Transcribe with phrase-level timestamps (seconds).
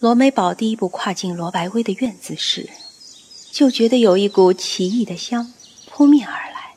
[0.00, 2.70] 罗美宝第一步跨进罗白薇的院子时，
[3.52, 5.52] 就觉得有一股奇异的香
[5.90, 6.74] 扑面而来，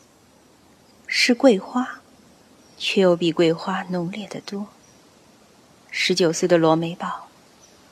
[1.07, 2.01] 是桂花，
[2.78, 4.67] 却又比桂花浓烈得多。
[5.89, 7.29] 十九岁的罗美宝，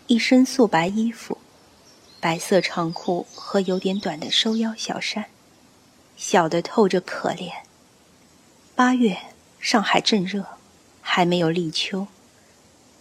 [0.08, 1.38] 一身素白衣服，
[2.20, 5.28] 白色长裤和有点短的收腰小衫，
[6.18, 7.54] 小的透着可怜。
[8.76, 9.18] 八月，
[9.62, 10.46] 上海正热，
[11.00, 12.08] 还没有立秋，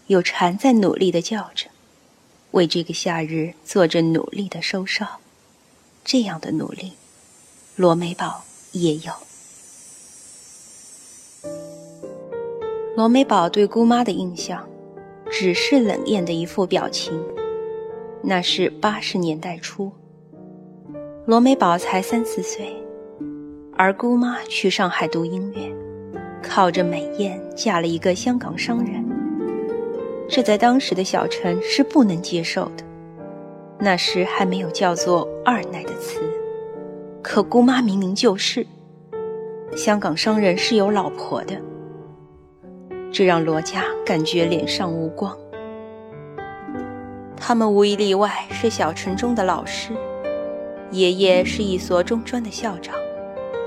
[0.07, 1.67] 有蝉在努力的叫着，
[2.53, 5.07] 为这个夏日做着努力的收梢。
[6.05, 6.93] 这样的努力，
[7.77, 9.13] 罗美宝也有。
[12.97, 14.67] 罗美宝对姑妈的印象。
[15.33, 17.15] 只是冷艳的一副表情。
[18.21, 19.93] 那是八十年代初，
[21.25, 22.75] 罗美宝才三四岁，
[23.77, 25.73] 而姑妈去上海读音乐，
[26.43, 29.10] 靠着美艳嫁了一个香港商人。
[30.31, 32.85] 这在当时的小城是不能接受的。
[33.81, 36.21] 那时还没有叫做“二奶”的词，
[37.21, 38.65] 可姑妈明明就是。
[39.77, 41.61] 香港商人是有老婆的。
[43.11, 45.37] 这让罗家感觉脸上无光。
[47.37, 49.93] 他们无一例外是小城中的老师，
[50.93, 52.95] 爷爷是一所中专的校长，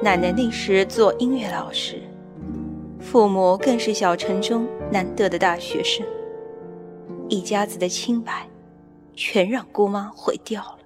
[0.01, 2.01] 奶奶那时做音乐老师，
[3.01, 6.05] 父母更是小城中难得的大学生。
[7.29, 8.47] 一家子的清白，
[9.15, 10.79] 全让姑妈毁掉了。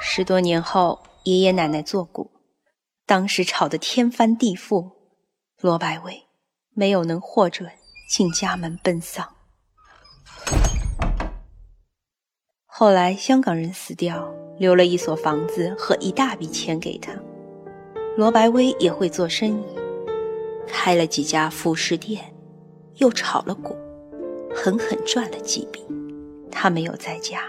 [0.00, 2.30] 十多年后，爷爷奶奶作古。
[3.06, 4.90] 当时吵得天翻地覆，
[5.60, 6.24] 罗百威
[6.74, 7.70] 没有能获准
[8.10, 9.26] 进家门奔丧。
[12.66, 17.12] 后来香港人死掉，留了一所房子和一大笔钱给他。
[18.16, 19.77] 罗白威也会做生意，
[20.68, 22.22] 开了几家服饰店，
[22.96, 23.76] 又炒了股，
[24.54, 25.84] 狠狠赚了几笔。
[26.50, 27.42] 他没有在家，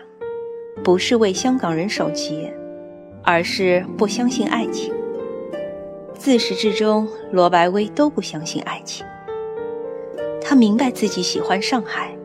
[0.84, 2.54] 不是为香港人守节，
[3.24, 4.94] 而是不相信爱情。
[6.14, 9.06] 自始至终，罗白薇都不相信爱情。
[10.42, 12.16] 他明白自己喜欢上海，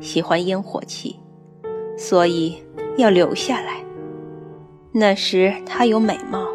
[0.00, 1.16] 喜欢烟火气，
[1.98, 2.62] 所以
[2.96, 3.84] 要留下来。
[4.92, 6.46] 那时他有美貌，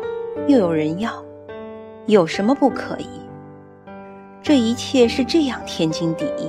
[0.47, 1.23] 又有人要，
[2.05, 3.24] 有什么不可以？
[4.45, 6.47] 这一切是这样天经地义，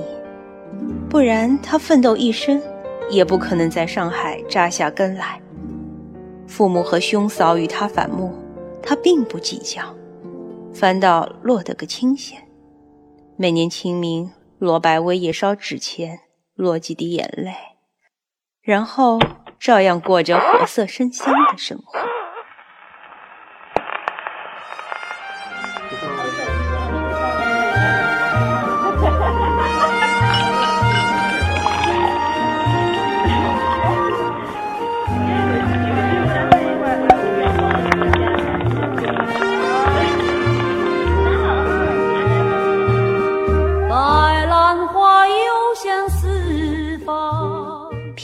[1.09, 2.61] 不然他奋斗一生，
[3.09, 5.41] 也不可能在上海扎下根来。
[6.45, 8.31] 父母和兄嫂与他反目，
[8.83, 9.81] 他并不计较。
[10.75, 12.37] 反倒落得个清闲。
[13.35, 16.19] 每年清明，罗白薇也烧纸钱，
[16.53, 17.51] 落几滴眼泪，
[18.61, 19.17] 然后
[19.59, 21.97] 照样过着活色生香的生活。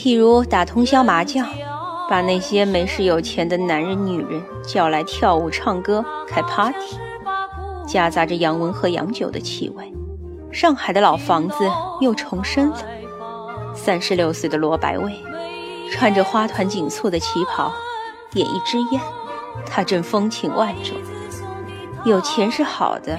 [0.04, 1.48] 譬如打通宵麻将，
[2.10, 6.98] 把那些没事有钱的男人女人叫来跳舞唱歌开 party，
[7.86, 9.90] 夹杂着洋文和洋酒的气味，
[10.52, 11.56] 上海的老房子
[12.02, 12.76] 又重生了。
[13.74, 15.10] 三十六岁的罗白薇，
[15.90, 17.72] 穿着花团锦簇的旗袍，
[18.30, 19.00] 点一支烟，
[19.64, 20.94] 他正风情万种。
[22.04, 23.18] 有钱是好的，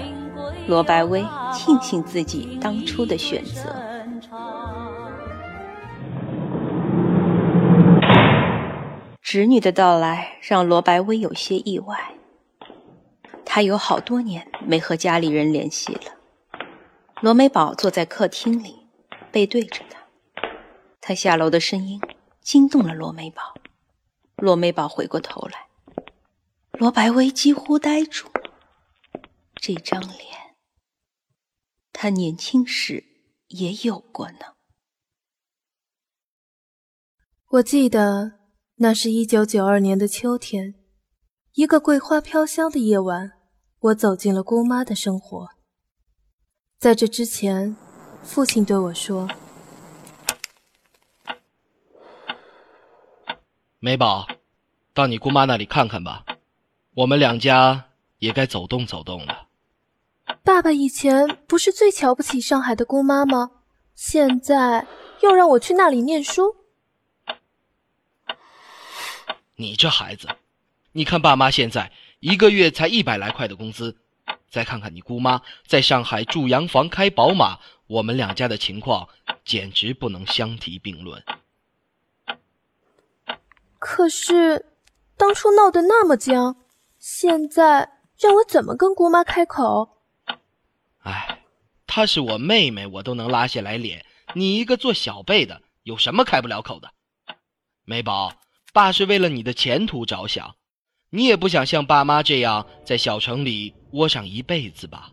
[0.68, 3.76] 罗白薇庆幸自己当初的选择。
[9.26, 12.16] 侄女的到来让罗白薇有些意外。
[13.44, 16.16] 她有好多年没和家里人联系了。
[17.22, 18.88] 罗美宝坐在客厅里，
[19.32, 20.00] 背对着她。
[21.02, 22.00] 她下楼的声音
[22.40, 23.56] 惊动了罗美宝。
[24.36, 25.70] 罗美宝回过头来，
[26.74, 28.30] 罗白薇几乎呆住。
[29.56, 30.56] 这张脸，
[31.92, 33.04] 她年轻时
[33.48, 34.54] 也有过呢。
[37.48, 38.45] 我记得。
[38.78, 40.76] 那是一九九二年的秋天，
[41.54, 43.32] 一个桂花飘香的夜晚，
[43.80, 45.48] 我走进了姑妈的生活。
[46.78, 47.78] 在这之前，
[48.22, 49.30] 父亲对我说
[53.80, 54.28] ：“美宝，
[54.94, 56.26] 到你姑妈那里看看吧，
[56.96, 57.86] 我们两家
[58.20, 59.48] 也该走动走动了。”
[60.44, 63.52] 爸爸以前不是最瞧不起上海的姑妈吗？
[63.96, 64.86] 现在
[65.22, 66.58] 又让我去那里念书。
[69.56, 70.28] 你这孩子，
[70.92, 73.98] 你看爸妈现在一个月才一百来块的工资，
[74.50, 79.08] 再看看你姑妈在上海住洋房、开宝马，我们两家的情况
[79.44, 81.24] 简直不能相提并论。
[83.80, 84.66] 可是，
[85.16, 86.58] 当初闹得那么僵，
[86.98, 90.02] 现在让我怎么跟姑妈开口？
[91.04, 91.44] 哎，
[91.86, 94.04] 她是我妹妹，我都能拉下来脸，
[94.34, 96.90] 你一个做小辈的，有什么开不了口的？
[97.84, 98.34] 美宝，
[98.76, 100.54] 爸是为了你的前途着想，
[101.10, 105.12] 你也不想像爸妈这样在小城里窝上一辈子吧？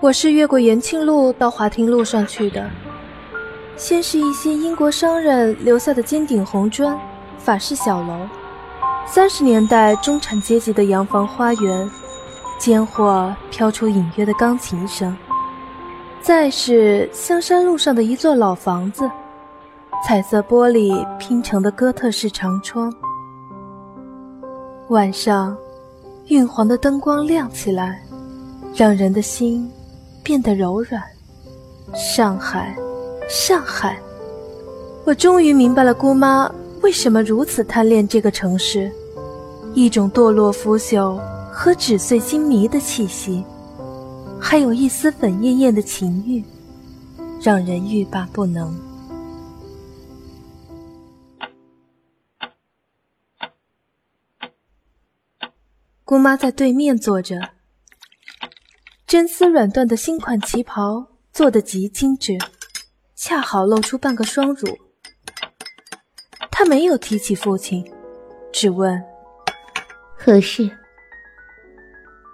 [0.00, 2.70] 我是越过延庆路到华亭路上去的。
[3.80, 7.00] 先是一些英国商人留下的尖顶红砖
[7.38, 8.28] 法式小楼，
[9.06, 11.90] 三十年代中产阶级的洋房花园，
[12.58, 15.16] 间或飘出隐约的钢琴声。
[16.20, 19.10] 再是香山路上的一座老房子，
[20.06, 22.92] 彩色玻璃拼成的哥特式长窗。
[24.90, 25.56] 晚上，
[26.26, 28.02] 晕黄的灯光亮起来，
[28.74, 29.72] 让人的心。
[30.22, 31.02] 变得柔软。
[31.94, 32.76] 上海，
[33.30, 33.96] 上海，
[35.06, 38.90] 我终于明白了姑妈为什么如此贪恋这个城市，
[39.72, 41.16] 一种堕落腐朽
[41.52, 43.44] 和纸碎金迷的气息，
[44.40, 46.42] 还有一丝粉艳艳的情欲，
[47.40, 48.76] 让人欲罢不能。
[56.04, 57.36] 姑妈在对面坐着。
[59.06, 62.36] 真丝软缎的新款旗袍做得极精致，
[63.22, 64.66] 恰好露出半个双乳。
[66.50, 67.84] 他没有提起父亲，
[68.50, 68.98] 只问
[70.16, 70.70] ：“何事？”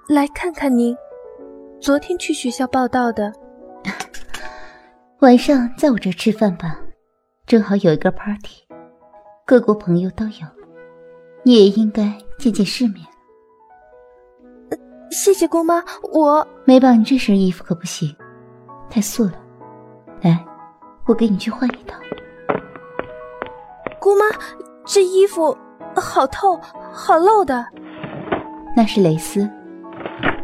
[0.09, 0.97] 来看看您。
[1.81, 3.33] 昨天去学校报道的。
[5.19, 6.79] 晚上在我这吃饭吧，
[7.47, 8.65] 正好有一个 party，
[9.45, 10.47] 各国朋友都有，
[11.43, 13.05] 你也应该见见世面。
[15.11, 18.17] 谢谢姑妈，我没把，你这身衣服可不行，
[18.89, 19.33] 太素了。
[20.23, 20.45] 来，
[21.07, 21.97] 我给你去换一套。
[24.01, 24.25] 姑妈，
[24.85, 25.57] 这衣服
[25.95, 26.61] 好透，
[26.93, 27.65] 好露的。
[28.77, 29.49] 那是蕾丝，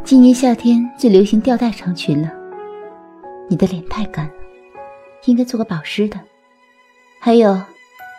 [0.04, 2.30] 今年夏天最流行吊带长裙了。
[3.48, 4.32] 你的脸太干了，
[5.26, 6.18] 应该做个保湿的。
[7.20, 7.60] 还有，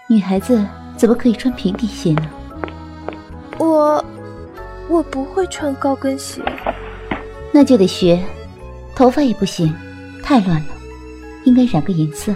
[0.07, 0.63] 女孩子
[0.96, 2.30] 怎么可以穿平底鞋呢？
[3.57, 4.04] 我。
[4.89, 6.44] 我不会穿高跟鞋，
[7.54, 8.22] 那就得学。
[8.94, 9.74] 头发也不行，
[10.22, 10.73] 太乱了，
[11.45, 12.34] 应该染个颜色。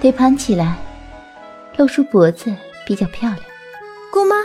[0.00, 0.76] 得盘起来，
[1.76, 2.54] 露出脖子
[2.86, 3.40] 比较漂亮。
[4.12, 4.36] 姑妈，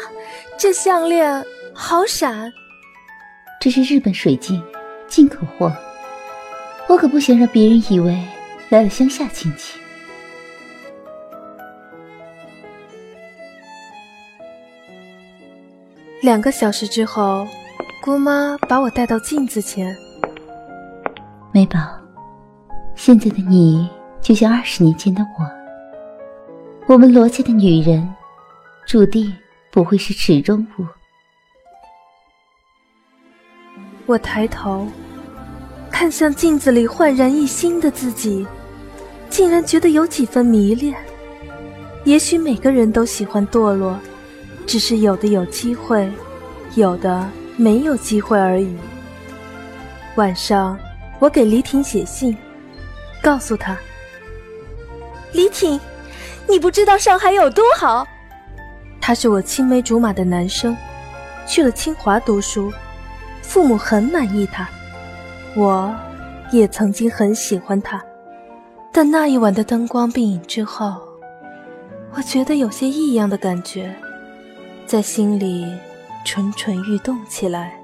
[0.57, 2.51] 这项链好闪。
[3.60, 4.63] 这是日本水晶，
[5.07, 5.75] 进口货。
[6.88, 8.18] 我可不想让别人以为
[8.69, 9.77] 来了乡下亲戚。
[16.22, 17.45] 两个小时之后，
[18.01, 19.95] 姑妈把我带到镜子前。
[21.51, 21.80] 美宝，
[22.94, 23.90] 现在的你
[24.22, 25.50] 就像二十年前的我。
[26.86, 28.07] 我们罗家的女人，
[28.86, 29.36] 注定
[29.72, 30.86] 不会是池中物。
[34.06, 34.88] 我抬头，
[35.89, 38.46] 看向镜子里焕然一新的自己，
[39.27, 40.96] 竟然觉得有几分迷恋。
[42.03, 44.00] 也许每个人都喜欢堕落。
[44.68, 46.08] 只是有的有机会，
[46.75, 47.27] 有的
[47.58, 48.77] 没有机会而已。
[50.15, 50.77] 晚上，
[51.19, 52.35] 我给李挺写信，
[53.21, 53.77] 告诉他
[55.33, 55.79] ：“李挺，
[56.47, 58.07] 你不知道上海有多好。
[59.01, 60.75] 他是我青梅竹马的男生，
[61.45, 62.71] 去了清华读书，
[63.41, 64.67] 父母很满意他。
[65.55, 65.93] 我，
[66.51, 68.03] 也曾经很喜欢他，
[68.91, 70.95] 但那一晚的灯光并影之后，
[72.15, 73.93] 我觉得有些异样的感觉。”
[74.85, 75.71] 在心里
[76.25, 77.78] 蠢蠢欲动起来。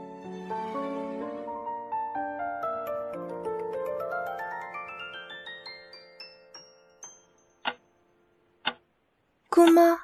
[9.71, 9.97] 妈，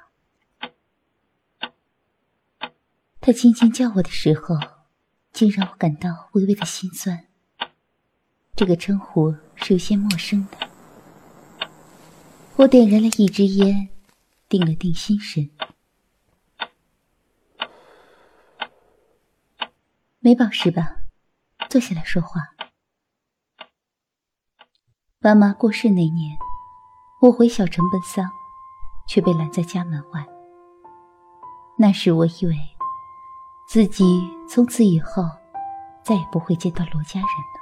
[3.19, 4.55] 他轻轻叫我的时候，
[5.31, 7.27] 竟让我感到微微的心酸。
[8.55, 10.69] 这个称呼是有些陌生的。
[12.57, 13.89] 我点燃了一支烟，
[14.47, 15.49] 定了定心神。
[20.19, 20.97] 没宝石吧？
[21.69, 22.41] 坐下来说话。
[25.19, 26.37] 妈妈过世那年，
[27.21, 28.29] 我回小城奔丧，
[29.11, 30.25] 却被拦在家门外。
[31.75, 32.55] 那时我以为
[33.67, 34.05] 自己
[34.47, 35.21] 从此以后
[36.01, 37.59] 再也不会见到罗家人了。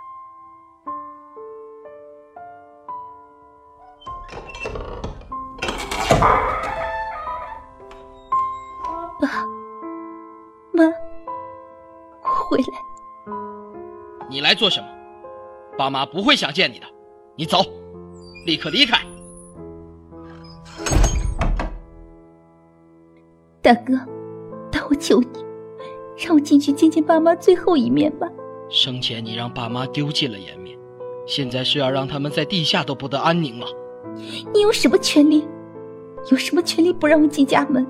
[9.19, 9.27] 爸
[10.71, 10.83] 妈，
[12.21, 12.79] 回来！
[14.29, 14.87] 你来做什么？
[15.75, 16.85] 爸妈不会想见你的。
[17.35, 17.63] 你走，
[18.45, 19.08] 立刻离开！
[23.69, 23.93] 大哥，
[24.71, 25.27] 但我求你，
[26.17, 28.27] 让我进去见见爸妈最后一面吧。
[28.67, 30.75] 生前你让爸妈丢尽了颜面，
[31.27, 33.67] 现在是要让他们在地下都不得安宁吗？
[34.51, 35.47] 你有什么权利？
[36.31, 37.85] 有什么权利不让我进家门？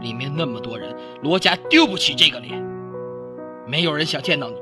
[0.00, 0.92] 里面那么多人，
[1.22, 2.60] 罗家丢不起这个脸。
[3.68, 4.56] 没有人想见到你，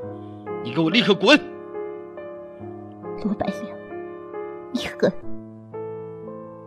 [0.65, 1.35] 你给我立刻滚！
[3.23, 3.75] 罗百良，
[4.71, 5.11] 你狠！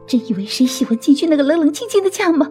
[0.09, 2.51] 真以为谁喜欢进去那个冷冷清清的家吗？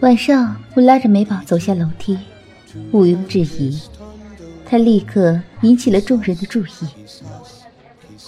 [0.00, 2.18] 晚上，我拉着美宝走下楼梯，
[2.92, 3.80] 毋庸置疑，
[4.66, 6.70] 他立刻引起了众人的注意。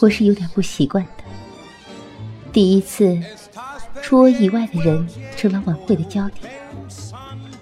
[0.01, 1.25] 我是有点不习惯的，
[2.53, 3.19] 第一次，
[4.03, 6.53] 除我以外的人成了晚会的焦点。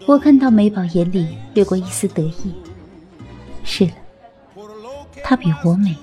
[0.07, 2.53] 我看到美宝眼里掠过一丝得意。
[3.65, 3.93] 是了，
[5.23, 5.97] 她比我美，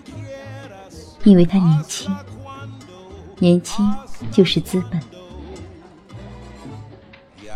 [1.24, 2.16] 因为她年轻，
[3.39, 3.89] 年轻
[4.31, 5.01] 就是资本。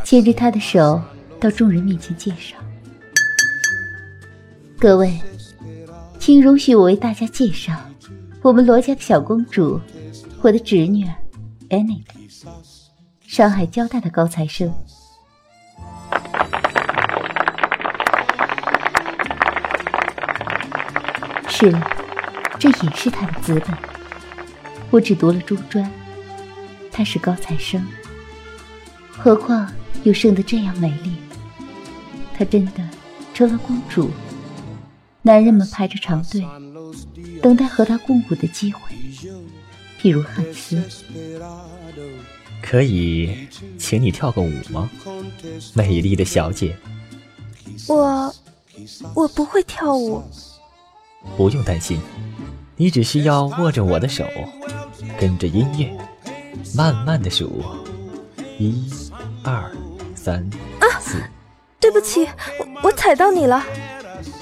[0.03, 1.01] 牵着他的手
[1.39, 2.57] 到众人面前介绍。
[4.79, 5.19] 各位，
[6.19, 7.73] 请容许我为大家介绍
[8.41, 9.79] 我们罗家的小公主，
[10.41, 11.13] 我的侄女儿
[11.69, 12.03] Annie，
[13.25, 14.73] 上海交大的高材生。
[21.47, 21.81] 是了，
[22.59, 23.92] 这也是她的资本。
[24.93, 25.91] 我只读了中专，
[26.91, 27.83] 她是高材生，
[29.09, 29.67] 何况。
[30.03, 31.13] 又生得这样美丽，
[32.33, 32.73] 她真的
[33.33, 34.11] 成了公主。
[35.21, 36.45] 男人们排着长队，
[37.41, 38.81] 等待和她共舞的机会。
[40.01, 40.83] 譬如汉斯，
[42.61, 43.47] 可以
[43.77, 44.89] 请你跳个舞吗，
[45.73, 46.75] 美丽的小姐？
[47.87, 48.35] 我
[49.15, 50.21] 我不会跳舞。
[51.37, 51.97] 不用担心，
[52.75, 54.25] 你只需要握着我的手，
[55.23, 55.89] 跟着音乐，
[56.75, 57.63] 慢慢的数，
[58.59, 58.91] 一、
[59.41, 59.71] 二。
[60.15, 60.43] 三
[60.81, 60.83] 啊！
[61.79, 62.25] 对不起，
[62.59, 63.63] 我我踩到你了。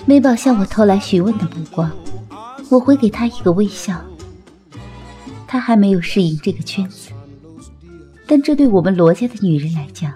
[0.07, 1.91] 美宝向我投来询问的目光，
[2.71, 4.03] 我回给她一个微笑。
[5.45, 7.11] 她还没有适应这个圈子，
[8.25, 10.11] 但这对我们罗家的女人来讲，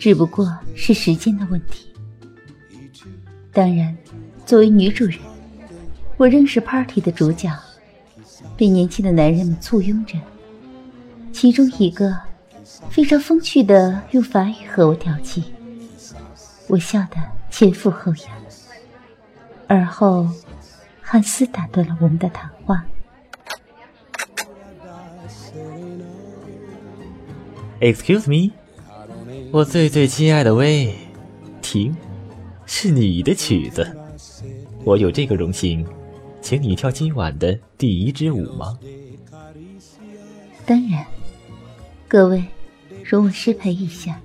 [0.00, 1.94] 只不过是时间的问题。
[3.52, 3.96] 当然，
[4.44, 5.20] 作为女主人，
[6.16, 7.48] 我仍是 party 的主角，
[8.58, 10.18] 被年轻的男人们簇拥着。
[11.32, 12.14] 其中一个。
[12.90, 15.42] 非常风趣的用法语和我调戏，
[16.68, 17.16] 我笑得
[17.50, 18.28] 前俯后仰。
[19.66, 20.28] 而后，
[21.00, 22.84] 汉斯打断了我们的谈话。
[27.80, 28.52] Excuse me，
[29.50, 30.94] 我最最亲爱的薇，
[31.60, 31.96] 听，
[32.64, 33.96] 是你的曲子，
[34.84, 35.84] 我有这个荣幸，
[36.40, 38.78] 请你跳今晚的第一支舞吗？
[40.66, 41.06] 当然，
[42.06, 42.44] 各位。
[43.04, 44.20] 容我失陪一下，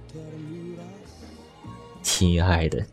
[2.01, 2.85] 亲爱的，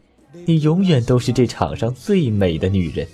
[0.47, 3.09] 你永远都是这场上最美的女人。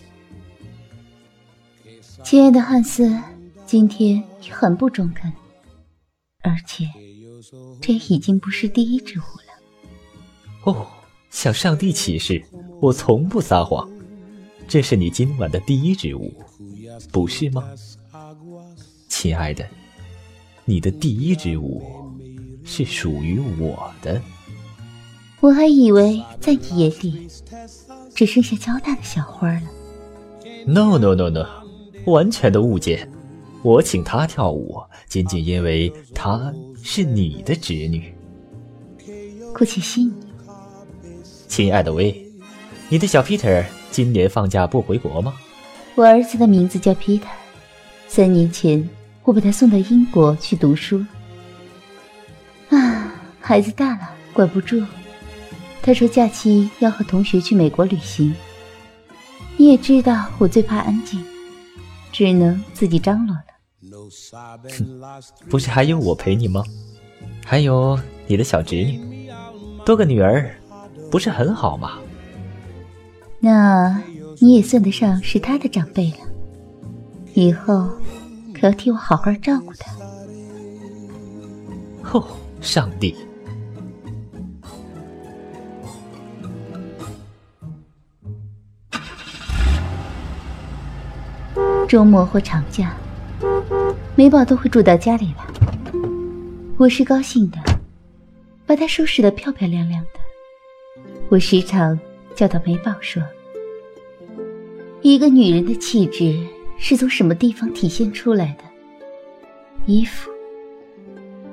[2.23, 3.19] 亲爱的汉斯，
[3.65, 5.33] 今天你很不中肯，
[6.43, 6.85] 而且
[7.81, 10.73] 这已经不是第一支舞了。
[10.73, 10.87] 哦，
[11.31, 12.45] 向上帝起誓，
[12.83, 13.89] 我从不撒谎，
[14.69, 16.33] 这是你今晚的第一支舞，
[17.13, 17.65] 不是吗？
[19.09, 19.67] 亲爱的，
[20.65, 21.83] 你的第一支舞。
[22.69, 24.21] 是属于我的。
[25.39, 27.29] 我还以为在你眼里
[28.13, 29.63] 只剩下交大的小花了。
[30.67, 31.47] No no no no，
[32.07, 33.09] 完全的误解。
[33.63, 38.13] 我请她跳舞，仅仅因为她是你的侄女。
[39.55, 40.27] 顾且信你。
[41.47, 42.29] 亲爱的薇，
[42.89, 43.65] 你的小 Peter
[43.97, 45.33] 今年放假不回国吗？
[45.95, 47.23] 我儿子的名字叫 Peter。
[48.07, 48.87] 三年前，
[49.25, 51.03] 我把他送到英国去读书。
[52.69, 53.11] 啊
[53.41, 54.85] 孩子大了，管不住。
[55.81, 58.35] 他说假期要和同学去美国旅行。
[59.57, 61.25] 你也知道，我最怕安静，
[62.13, 63.43] 只能自己张罗了。
[64.77, 66.63] 哼，不是还有我陪你吗？
[67.47, 69.31] 还有你的小侄女，
[69.87, 70.55] 多个女儿，
[71.11, 71.99] 不是很好吗？
[73.41, 74.03] 那
[74.41, 76.19] 你也算得上是他的长辈了，
[77.35, 77.89] 以后
[78.55, 79.93] 可要替我好好照顾他。
[82.13, 82.27] 哦，
[82.61, 83.15] 上帝！
[91.89, 92.97] 周末或长假，
[94.17, 95.45] 美宝都会住到家里来。
[96.79, 97.59] 我是高兴的，
[98.67, 100.11] 把她收拾的漂漂亮亮的。
[101.29, 101.99] 我时常
[102.37, 103.21] 叫到美宝说
[105.03, 106.39] ：“一个女人的气质
[106.79, 108.65] 是从什么地方体现出来的？
[109.87, 110.31] 衣服，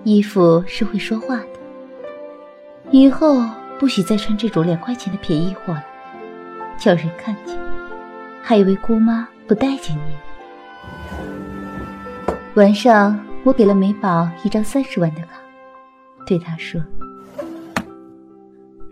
[0.04, 1.48] 衣服是会说话的。
[2.92, 3.42] 以后
[3.80, 5.84] 不许再穿这种两块钱的便宜货了，
[6.78, 7.58] 叫人看见，
[8.44, 10.16] 还以为姑妈。”不待见你。
[12.56, 15.28] 晚上，我给了美宝一张三十万的卡，
[16.26, 16.82] 对她说：“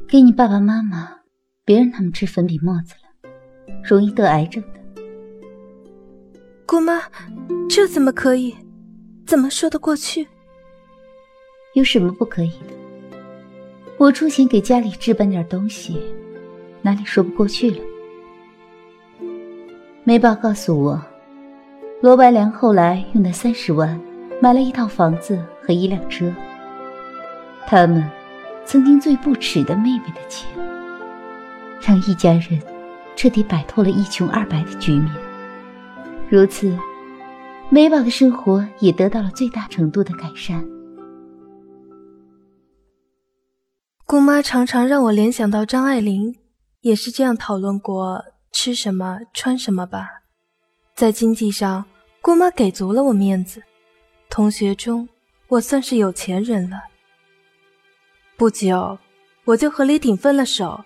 [0.09, 1.20] 给你爸爸妈妈，
[1.71, 3.31] 别让他们吃粉笔沫子了，
[3.81, 5.01] 容易得癌症的。”
[6.67, 7.01] 姑妈，
[7.69, 8.53] 这怎么可以？
[9.25, 10.27] 怎么说得过去？
[11.75, 12.75] 有什么不可以的？
[13.97, 15.97] 我出钱给家里置办点东西，
[16.81, 17.77] 哪里说不过去了？
[20.03, 21.01] 美宝告诉我，
[22.01, 23.97] 罗白良后来用那三十万
[24.41, 26.29] 买了一套房子和一辆车。
[27.65, 28.05] 他们
[28.65, 30.49] 曾经最不耻的妹妹的钱，
[31.81, 32.61] 让一家人
[33.15, 35.11] 彻底摆脱了一穷二白的局面。
[36.29, 36.77] 如此，
[37.69, 40.65] 美宝的生活也得到了最大程度的改善。
[44.05, 46.35] 姑妈常常让我联想到张爱玲，
[46.81, 48.23] 也是这样讨论过。
[48.53, 50.09] 吃什么穿什么吧，
[50.93, 51.85] 在经济上，
[52.21, 53.63] 姑妈给足了我面子。
[54.29, 55.07] 同学中，
[55.47, 56.77] 我算是有钱人了。
[58.35, 58.99] 不久，
[59.45, 60.83] 我就和李鼎分了手，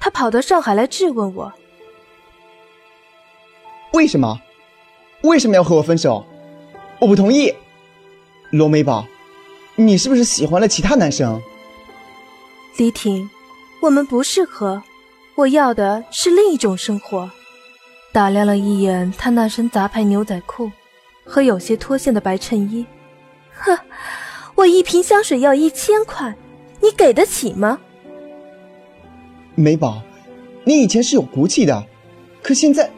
[0.00, 1.52] 他跑到上海来质问我：
[3.92, 4.40] 为什么？
[5.20, 6.24] 为什么要和我分手？
[6.98, 7.54] 我不同意。
[8.50, 9.06] 罗美宝，
[9.76, 11.40] 你是不是喜欢了其他男生？
[12.78, 13.28] 李婷，
[13.82, 14.82] 我们不适合。
[15.36, 17.30] 我要的是另一种生活。
[18.12, 20.72] 打量了一眼他那身杂牌牛仔裤
[21.24, 22.84] 和有些脱线的白衬衣，
[23.54, 23.78] 哼，
[24.56, 26.34] 我一瓶香水要一千块，
[26.80, 27.78] 你给得起吗？
[29.60, 30.02] 美宝，
[30.64, 31.86] 你以前是有骨气的，
[32.42, 32.90] 可现在，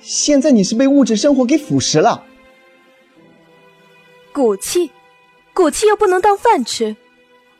[0.00, 2.24] 现在你是被物质生活给腐蚀了。
[4.32, 4.90] 骨气，
[5.52, 6.94] 骨气又不能当饭吃。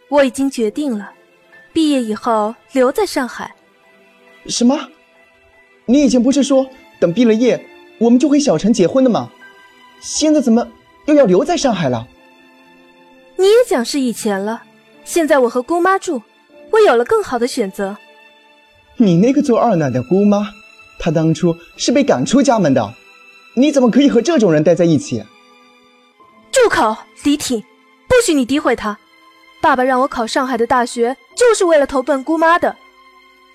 [0.08, 1.12] 我已经决定了，
[1.72, 3.54] 毕业以后留在上海。
[4.46, 4.88] 什么？
[5.86, 6.66] 你以前不是说
[7.00, 7.64] 等毕了业，
[7.98, 9.30] 我们就回小城结婚的吗？
[10.00, 10.66] 现在怎么
[11.06, 12.06] 又要留在上海了？
[13.36, 14.62] 你也讲是以前了，
[15.04, 16.22] 现在我和姑妈住，
[16.70, 17.96] 我有了更好的选择。
[19.00, 20.52] 你那个做二奶的姑妈，
[20.98, 22.94] 她当初是被赶出家门的，
[23.54, 25.24] 你怎么可以和这种人待在一起？
[26.52, 27.60] 住口，李挺，
[28.06, 28.98] 不许你诋毁她。
[29.62, 32.76] 爸爸让我考上海的大学，就是为了投奔姑妈的。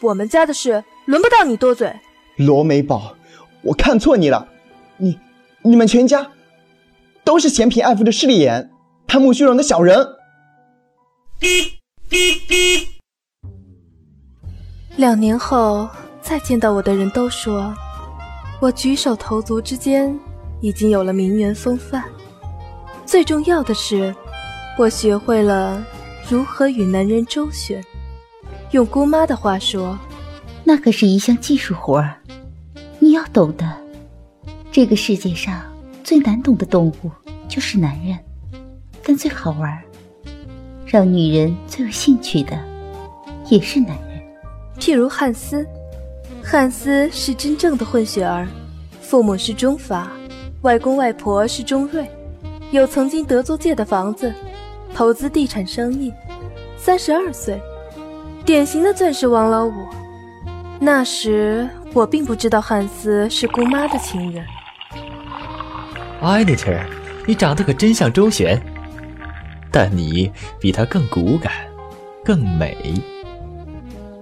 [0.02, 1.94] 我们家的事轮不到你多嘴，
[2.38, 3.16] 罗美宝，
[3.62, 4.48] 我看错你了，
[4.98, 5.20] 你、
[5.62, 6.32] 你们全家
[7.24, 8.72] 都是嫌贫爱富的势利眼，
[9.08, 10.08] 贪慕虚荣的小人。
[14.98, 15.88] 两年后
[16.22, 17.74] 再见到我的人都说，
[18.62, 20.18] 我举手投足之间
[20.62, 22.04] 已经有了名媛风范。
[23.06, 24.16] 最重要的是，
[24.78, 25.84] 我学会了
[26.30, 27.84] 如何与男人周旋。
[28.72, 30.00] 用姑妈的话说，
[30.64, 32.16] 那可是一项技术活儿。
[33.00, 33.70] 你要懂得，
[34.72, 35.62] 这个世界上
[36.06, 37.12] 最难懂的动物
[37.50, 38.18] 就是男人，
[39.04, 39.78] 但最好玩、
[40.86, 42.58] 让女人最有兴趣的
[43.50, 44.15] 也是男人。
[44.80, 45.66] 譬如汉斯，
[46.44, 48.48] 汉斯是真正的混血儿，
[49.02, 50.12] 父母是中法，
[50.62, 52.10] 外公外婆是中瑞，
[52.72, 54.34] 有曾经德租界的房子，
[54.94, 56.14] 投资地产生意，
[56.78, 57.60] 三十二岁。
[58.46, 59.74] 典型的钻石王老五。
[60.80, 64.46] 那时我并不知道汉斯是姑妈的情人。
[66.22, 66.72] 艾妮特，
[67.26, 68.62] 你长得可真像周旋，
[69.72, 71.52] 但你比他更骨感，
[72.24, 72.76] 更美。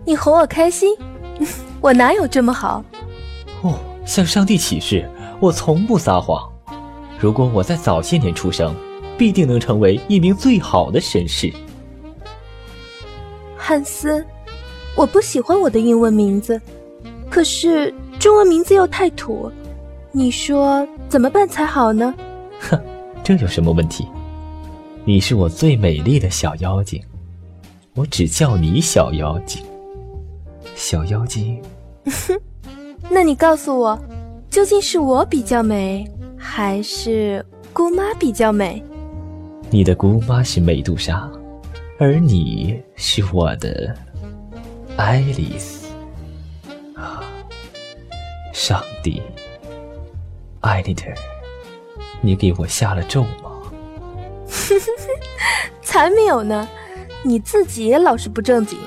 [0.05, 0.95] 你哄我开心？
[1.81, 2.83] 我哪有这么好？
[3.61, 6.49] 哦，向上帝起誓，我从不撒谎。
[7.19, 8.75] 如果我在早些年出生，
[9.17, 11.51] 必定能成为一名最好的绅士。
[13.57, 14.25] 汉斯，
[14.95, 16.61] 我不喜欢我的英文名字，
[17.29, 19.49] 可是中文名字又太土，
[20.11, 22.13] 你说怎么办才好呢？
[22.59, 22.77] 哼，
[23.23, 24.05] 这有什么问题？
[25.05, 27.01] 你是我最美丽的小妖精，
[27.95, 29.63] 我只叫你小妖精。
[30.75, 31.61] 小妖精，
[33.09, 33.99] 那你告诉我，
[34.49, 38.81] 究竟是我比较美，还是姑妈比较美？
[39.69, 41.29] 你的姑妈是美杜莎，
[41.99, 43.95] 而你是我的
[44.97, 45.87] 爱丽丝。
[46.95, 47.23] 啊，
[48.53, 49.21] 上帝，
[50.61, 51.05] 艾丽特，
[52.21, 53.51] 你给我下了咒吗？
[55.81, 56.67] 才没有呢，
[57.23, 58.77] 你自己也老是不正经。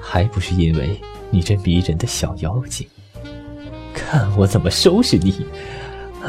[0.00, 1.00] 还不是因为
[1.34, 2.86] 你这迷人的小妖精，
[3.92, 5.44] 看我怎么收拾你！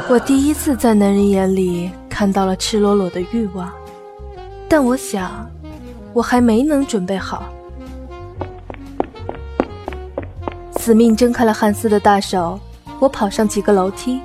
[0.08, 3.72] 我第一次在男人眼里看到了赤裸裸的欲望。
[4.68, 5.48] 但我想，
[6.12, 7.44] 我还没能准备好。
[10.76, 12.58] 死命挣开了汉斯的大手，
[12.98, 14.20] 我跑上几个楼梯，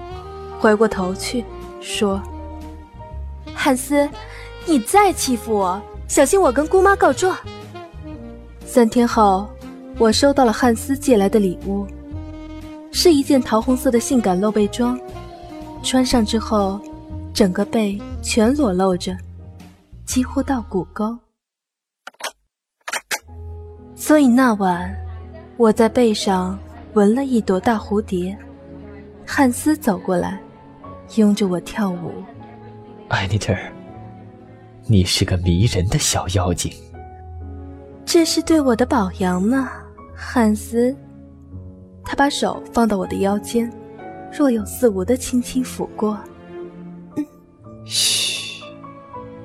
[0.60, 1.46] 回过头去
[1.80, 2.20] 说
[3.54, 4.10] ：“汉斯，
[4.65, 7.38] 你再欺负我，小心我跟姑妈告状。”
[8.65, 9.48] 三天后，
[10.02, 11.86] 我收到了汉斯寄来的礼物，
[12.92, 15.00] 是一件桃红色的性感露背装，
[15.84, 16.82] 穿上之后，
[17.36, 19.16] 整个背全裸露着。
[20.04, 21.16] 几乎到骨沟，
[23.96, 24.92] 所以那晚
[25.56, 26.58] 我在背上
[26.94, 28.36] 纹了一朵大蝴蝶。
[29.24, 30.42] 汉斯走过来，
[31.16, 32.12] 拥着我跳舞。
[33.10, 33.56] 艾尼特，
[34.88, 36.74] 你是个迷人的小妖精。
[38.04, 39.70] 这是对我的表扬呢，
[40.23, 40.95] 汉斯。
[42.03, 43.71] 他把手放到我的腰间，
[44.31, 46.15] 若有似无的轻轻抚过。
[47.86, 48.62] 嘘。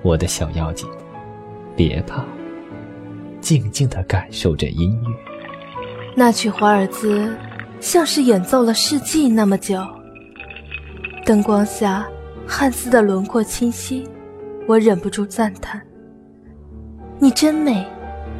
[0.02, 0.86] 我的小妖精，
[1.74, 2.24] 别怕，
[3.40, 5.08] 静静的感受着音乐。
[6.14, 7.34] 那曲华尔兹
[7.80, 9.82] 像是演奏了世纪那么久。
[11.24, 12.06] 灯光下，
[12.46, 14.06] 汉斯的轮廓清晰，
[14.68, 15.80] 我忍不住赞叹
[17.18, 17.84] ：“你真美。”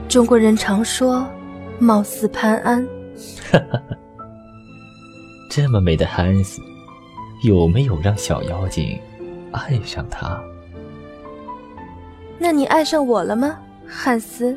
[0.09, 1.27] 中国人常说
[1.79, 2.87] “貌似潘安”。
[3.51, 3.97] 哈哈哈，
[5.51, 6.61] 这么美的汉斯，
[7.43, 8.99] 有没有让小妖精
[9.53, 10.39] 爱上他？
[12.39, 13.59] 那你爱上我了吗，
[13.89, 14.57] 汉斯？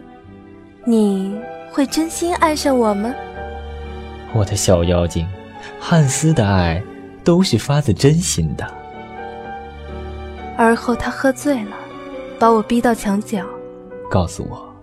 [0.85, 1.39] 你
[1.71, 3.13] 会真心爱上我吗？
[4.33, 5.27] 我的小妖精，
[5.79, 6.83] 汉斯的爱
[7.23, 8.67] 都是发自真心的。
[10.57, 11.71] 而后他喝醉了，
[12.37, 13.45] 把我逼到墙角，
[14.09, 14.73] 告诉我，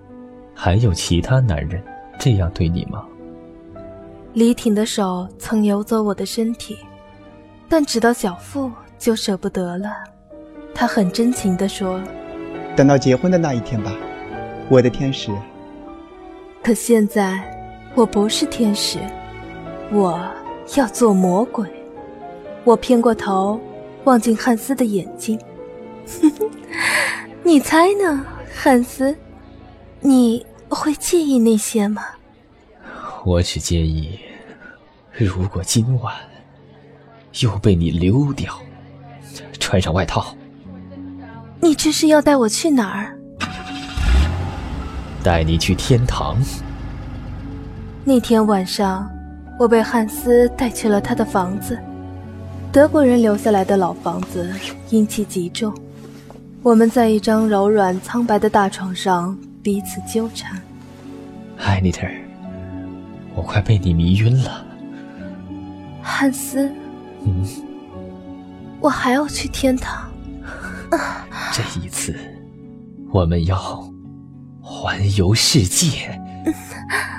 [0.54, 1.82] 还有其他男人
[2.18, 3.04] 这样对你吗？
[4.32, 6.76] 李挺的手曾游走我的身体，
[7.68, 9.90] 但直到小腹就舍不得了。
[10.74, 12.00] 他很真情地说。
[12.76, 13.94] 等到结婚的那一天吧，
[14.68, 15.30] 我的天使。
[16.62, 17.40] 可现在
[17.94, 18.98] 我不是天使，
[19.90, 20.20] 我
[20.76, 21.66] 要做魔鬼。
[22.64, 23.58] 我偏过头，
[24.04, 25.40] 望进汉斯的眼睛。
[27.42, 29.16] 你猜呢，汉斯？
[30.00, 32.02] 你会介意那些吗？
[33.24, 34.18] 我只介意，
[35.16, 36.14] 如果今晚
[37.40, 38.52] 又被你溜掉，
[39.58, 40.34] 穿上外套。
[41.60, 43.16] 你这是要带我去哪儿？
[45.22, 46.36] 带你去天堂。
[48.04, 49.10] 那天晚上，
[49.58, 51.76] 我被汉斯带去了他的房子，
[52.70, 54.52] 德国人留下来的老房子，
[54.90, 55.74] 阴气极重。
[56.62, 60.62] 我们在一张柔软苍白的大床上彼此纠缠。
[61.58, 62.06] 艾丽特，
[63.34, 64.64] 我快被你迷晕了。
[66.00, 66.72] 汉斯，
[67.24, 67.44] 嗯，
[68.80, 70.08] 我还要去天堂。
[71.52, 72.16] 这一次，
[73.10, 73.84] 我们要
[74.60, 76.16] 环游世界。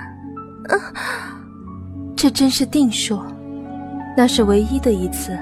[2.15, 3.21] 这真是定数。
[4.15, 5.37] 那是唯一的一次。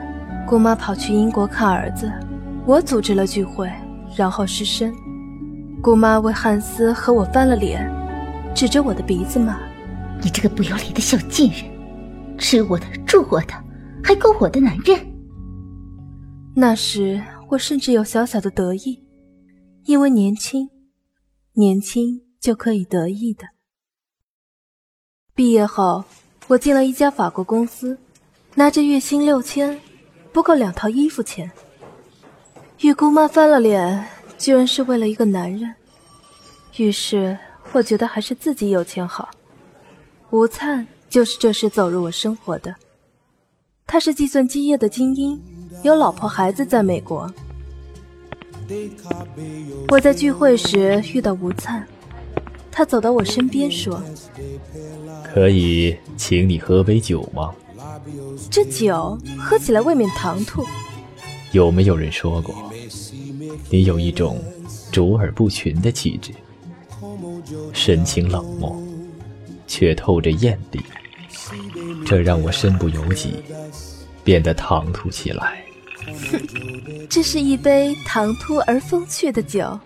[0.47, 2.11] 姑妈跑去英国看儿子，
[2.65, 3.71] 我组织了聚会，
[4.15, 4.91] 然后失身。
[5.85, 7.87] 姑妈为汉斯和我翻了脸，
[8.55, 9.55] 指着我的鼻子骂
[10.19, 13.53] ：“你这个不要脸的小贱人，吃我的，住我的，
[14.03, 14.99] 还勾我的男人。”
[16.57, 17.21] 那时。
[17.47, 18.99] 我甚至有小小的得意，
[19.83, 20.67] 因为年轻，
[21.53, 23.43] 年轻就可以得意的。
[25.35, 26.03] 毕业后，
[26.47, 27.95] 我进了一家法国公司，
[28.55, 29.79] 拿着月薪六千，
[30.33, 31.51] 不够两套衣服钱。
[32.81, 34.07] 与姑妈翻了脸，
[34.45, 35.73] 居然是为了一个男人。
[36.77, 37.35] 于是，
[37.71, 39.31] 我觉得还是自己有钱好。
[40.29, 42.75] 吴灿就是这时走入我生活的，
[43.87, 45.41] 他是计算机业的精英。
[45.81, 47.27] 有老婆孩子在美国。
[49.89, 51.83] 我在聚会时遇到吴灿，
[52.71, 53.99] 他走到我身边说
[55.25, 57.51] ：“可以请你喝杯酒吗？”
[58.51, 60.63] 这酒喝起来未免唐突。
[61.51, 62.53] 有没有人说过，
[63.69, 64.41] 你有一种
[64.91, 66.31] 卓尔不群的气质？
[67.73, 68.75] 神情冷漠，
[69.67, 70.81] 却透着艳丽，
[72.05, 73.35] 这让我身不由己，
[74.23, 75.63] 变得唐突起来。
[77.09, 79.79] 这是一杯唐突而风趣的酒，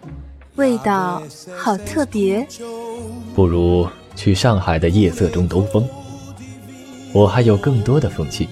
[0.56, 1.22] 味道
[1.58, 2.46] 好特别。
[3.36, 5.88] 不如去上海的夜色中兜风，
[7.14, 8.48] 我还有更多的风趣，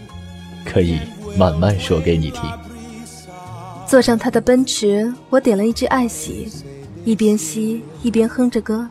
[0.65, 0.99] 可以
[1.37, 2.43] 慢慢说给你听。
[3.87, 6.51] 坐上他的奔驰，我点了一支爱喜，
[7.05, 8.87] 一边吸一边哼着歌。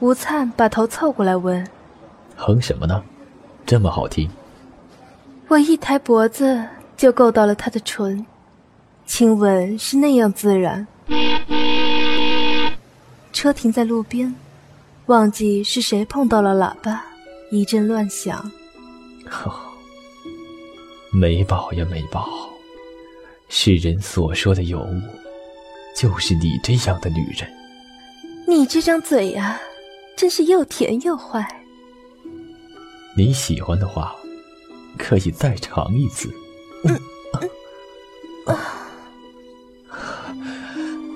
[0.00, 1.66] 吴灿把头凑过来问
[2.36, 3.02] ：“哼什么呢？
[3.64, 4.28] 这么好听？”
[5.48, 6.62] 我一抬脖子
[6.94, 8.26] 就够到了他的唇，
[9.06, 10.86] 亲吻是那样自然。
[13.32, 14.34] 车停在路边，
[15.06, 17.02] 忘记是谁碰到了喇叭，
[17.50, 18.52] 一阵乱响。
[21.10, 22.28] 美宝呀，美宝。
[23.48, 25.00] 世人所说的尤物，
[25.96, 27.48] 就是你这样的女人。
[28.46, 29.60] 你这张嘴呀，
[30.16, 31.44] 真是又甜又坏。
[33.16, 34.14] 你喜欢的话，
[34.98, 36.30] 可以再尝一次。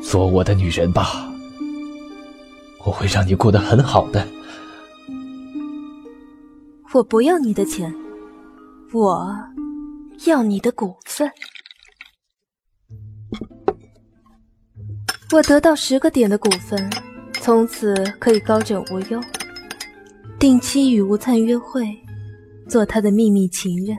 [0.03, 1.33] 做我的女人吧，
[2.85, 4.27] 我会让你过得很好的。
[6.93, 7.95] 我不要你的钱，
[8.93, 9.33] 我
[10.27, 11.31] 要你的股份。
[15.33, 16.91] 我得到十个点的股份，
[17.35, 19.21] 从此可以高枕无忧，
[20.41, 21.87] 定期与吴灿约会，
[22.69, 23.97] 做他的秘密情人。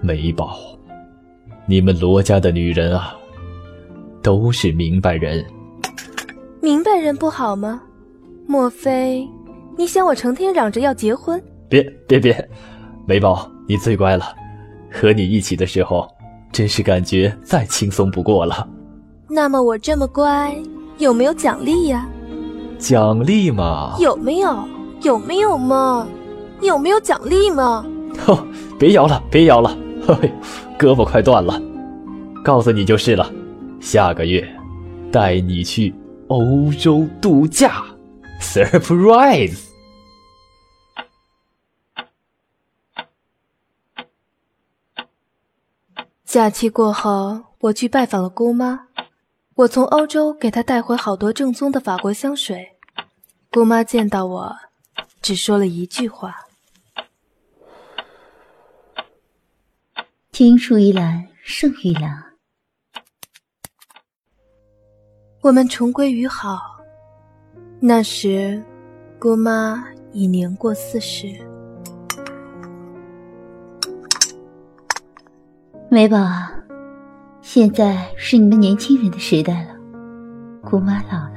[0.00, 0.58] 美宝，
[1.66, 3.14] 你们罗家的女人啊，
[4.24, 5.44] 都是明白人。
[6.60, 7.80] 明白人不好吗？
[8.44, 9.24] 莫非
[9.78, 11.40] 你想我成天嚷着要结婚？
[11.68, 12.50] 别别别，
[13.06, 14.34] 美宝，你最乖了，
[14.90, 16.08] 和你一起的时候，
[16.50, 18.68] 真是感觉再轻松不过了。
[19.34, 20.54] 那么我这么乖，
[20.98, 22.06] 有没有奖励呀？
[22.78, 23.96] 奖励嘛？
[23.98, 24.68] 有没有？
[25.00, 26.06] 有没有嘛？
[26.60, 27.82] 有没有奖励嘛？
[28.26, 28.46] 哦，
[28.78, 29.74] 别摇了，别摇了，
[30.06, 30.30] 嘿，
[30.78, 31.58] 胳膊快断了。
[32.44, 33.32] 告诉你就是了，
[33.80, 34.46] 下个月
[35.10, 35.94] 带你去
[36.28, 37.82] 欧洲度假
[38.38, 39.62] ，surprise。
[46.26, 48.88] 假期过后，我去拜访了姑妈。
[49.62, 52.76] 我从欧洲给他带回好多正宗的法国香水，
[53.52, 54.56] 姑妈见到我，
[55.20, 56.34] 只说了一句话
[60.32, 62.24] ：“青出于蓝胜于蓝。”
[65.42, 66.58] 我们重归于好。
[67.78, 68.60] 那时，
[69.20, 71.28] 姑妈已年过四十。
[75.88, 76.18] 美宝。
[77.42, 79.74] 现在是你们年轻人的时代了，
[80.62, 81.34] 姑妈老了。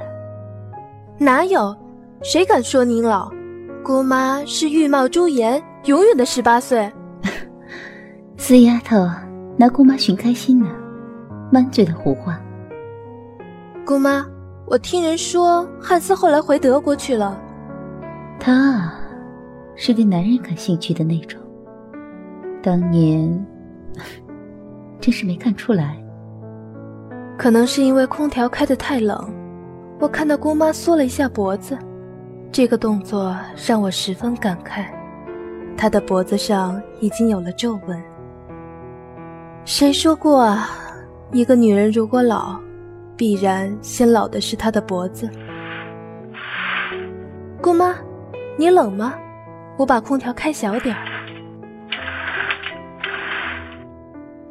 [1.18, 1.76] 哪有？
[2.22, 3.28] 谁敢说您老？
[3.84, 6.88] 姑妈是玉貌朱颜，永远的十八岁。
[8.38, 8.96] 死丫头，
[9.56, 10.68] 拿姑妈寻开心呢，
[11.50, 12.40] 满嘴的胡话。
[13.84, 14.24] 姑妈，
[14.66, 17.36] 我听人说汉斯后来回德国去了。
[18.38, 18.94] 他啊，
[19.74, 21.40] 是对男人感兴趣的那种。
[22.62, 23.44] 当年。
[25.06, 25.96] 真是没看出来，
[27.38, 29.32] 可能是因为空调开得太冷。
[30.00, 31.78] 我看到姑妈缩了一下脖子，
[32.50, 33.36] 这个动作
[33.68, 34.86] 让我十分感慨。
[35.76, 38.02] 她的脖子上已经有了皱纹。
[39.64, 40.70] 谁说过啊？
[41.30, 42.58] 一个女人如果老，
[43.16, 45.30] 必然先老的是她的脖子。
[47.62, 47.94] 姑妈，
[48.58, 49.14] 你冷吗？
[49.76, 51.15] 我把空调开小点儿。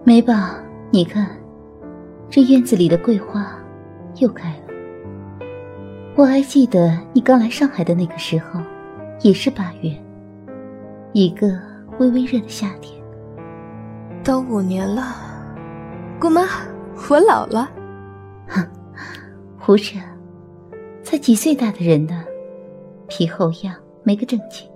[0.07, 0.35] 美宝，
[0.91, 1.27] 你看，
[2.29, 3.57] 这院子里的桂花
[4.19, 5.45] 又开了。
[6.15, 8.61] 我还记得你刚来上海的那个时候，
[9.21, 9.91] 也是八月，
[11.11, 11.59] 一个
[11.97, 13.03] 微微热的夏天。
[14.23, 15.01] 都五年了，
[16.19, 16.43] 姑妈，
[17.09, 17.67] 我老了。
[18.47, 18.63] 哼，
[19.57, 19.97] 胡扯，
[21.01, 22.23] 才几岁大的人呢，
[23.07, 24.69] 皮厚样，没个正经。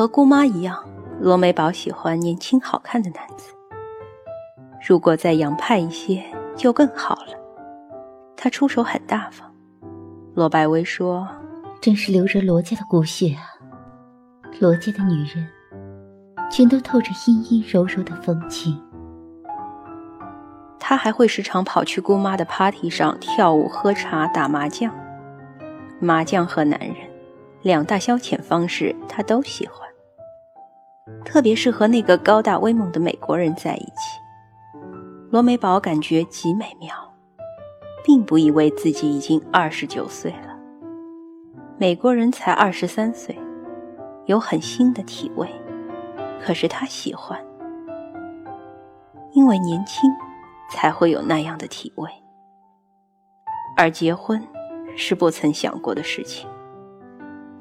[0.00, 0.82] 和姑妈一样，
[1.20, 3.52] 罗美宝喜欢年轻好看的男子。
[4.88, 6.24] 如果再洋派一些，
[6.56, 7.34] 就更好了。
[8.34, 9.54] 他出手很大方。
[10.32, 11.28] 罗百薇说
[11.82, 13.44] ：“真是流着罗家的骨血啊！
[14.58, 15.46] 罗家的女人，
[16.50, 18.82] 全都透着阴阴柔柔的风情。”
[20.80, 24.90] 他还会时常跑去姑妈的 party 上跳舞、喝茶、打麻将。
[25.98, 26.96] 麻将和男人
[27.60, 29.89] 两大消遣方式，他都喜欢。
[31.24, 34.20] 特别是和那个高大威猛的美国人在一起，
[35.30, 36.94] 罗美宝感觉极美妙，
[38.04, 40.58] 并不以为自己已经二十九岁了。
[41.78, 43.38] 美国人才二十三岁，
[44.26, 45.48] 有很新的体味，
[46.40, 47.42] 可是他喜欢，
[49.32, 50.10] 因为年轻
[50.70, 52.08] 才会有那样的体味。
[53.76, 54.42] 而结婚
[54.94, 56.48] 是不曾想过的事情，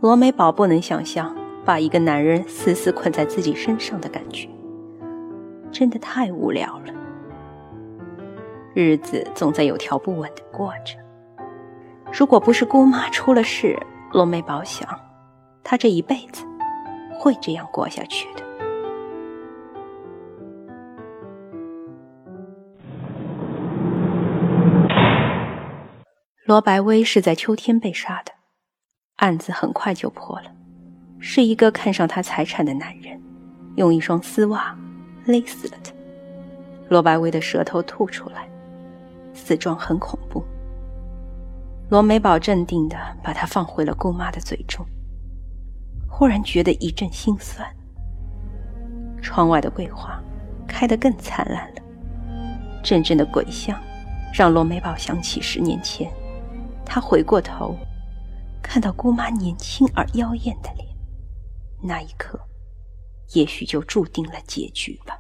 [0.02, 1.39] 罗美宝不能想象。
[1.66, 4.50] 把一个男人死死捆在自己身上的感觉，
[5.72, 6.94] 真的太无聊了。
[8.74, 10.96] 日子总在有条不紊的过着。
[12.12, 13.78] 如果不是姑妈出了事，
[14.12, 14.88] 罗美宝想，
[15.64, 16.44] 她这一辈子
[17.20, 18.44] 会这样过下去的。
[26.46, 28.32] 罗白薇是在秋天被杀的，
[29.18, 30.52] 案子很快就破了。
[31.20, 33.22] 是一个看上他财产的男人，
[33.76, 34.76] 用一双丝袜
[35.26, 35.92] 勒死了他。
[36.90, 38.50] 罗白薇的舌头吐出来，
[39.34, 40.44] 死状很恐怖。
[41.90, 44.86] 罗美宝镇定地把他放回了姑妈的嘴中，
[46.08, 47.68] 忽然觉得一阵心酸。
[49.22, 50.20] 窗外的桂花
[50.68, 51.82] 开得更灿烂了，
[52.82, 53.78] 阵阵的鬼香
[54.34, 56.10] 让罗美宝想起十年前，
[56.86, 57.76] 他回过头，
[58.62, 60.79] 看到姑妈年轻而妖艳的脸。
[61.82, 62.40] 那一刻，
[63.34, 65.18] 也许就注定了结局吧。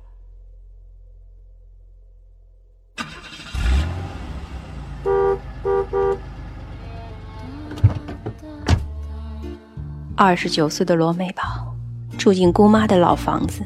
[10.15, 11.73] 二十九岁的罗美宝
[12.17, 13.63] 住进姑妈的老房子，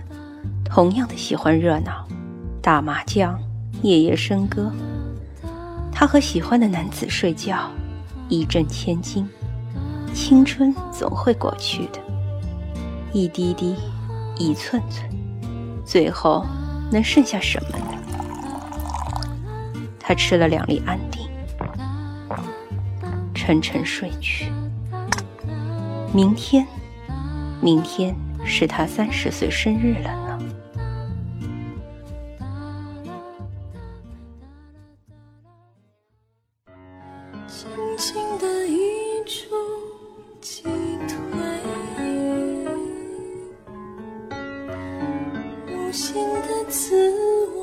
[0.63, 2.07] 同样的喜欢热闹，
[2.61, 3.41] 打麻将，
[3.81, 4.71] 夜夜笙歌。
[5.91, 7.71] 她和喜欢的男子睡觉，
[8.29, 9.27] 一掷千金。
[10.13, 12.02] 青春总会过去的。
[13.13, 13.75] 一滴滴，
[14.37, 15.07] 一寸寸，
[15.85, 16.43] 最后
[16.91, 17.85] 能剩下什么呢？
[19.99, 21.29] 他吃了两粒安定，
[23.35, 24.51] 沉沉睡去。
[26.11, 26.65] 明天，
[27.61, 30.32] 明天是他三十岁生日了呢。
[45.93, 46.91] 新的自
[47.55, 47.62] 我